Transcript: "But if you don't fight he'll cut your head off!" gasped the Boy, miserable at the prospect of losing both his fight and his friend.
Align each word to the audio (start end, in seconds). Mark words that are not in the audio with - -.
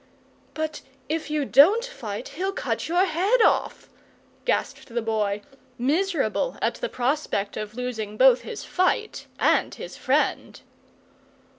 "But 0.55 0.81
if 1.09 1.29
you 1.29 1.45
don't 1.45 1.85
fight 1.85 2.29
he'll 2.29 2.53
cut 2.53 2.87
your 2.87 3.05
head 3.05 3.39
off!" 3.43 3.87
gasped 4.45 4.87
the 4.87 4.99
Boy, 5.03 5.43
miserable 5.77 6.57
at 6.59 6.73
the 6.73 6.89
prospect 6.89 7.55
of 7.55 7.75
losing 7.75 8.17
both 8.17 8.41
his 8.41 8.65
fight 8.65 9.27
and 9.37 9.75
his 9.75 9.97
friend. 9.97 10.59